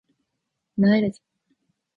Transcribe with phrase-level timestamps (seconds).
[0.79, 1.21] 萎えるぜ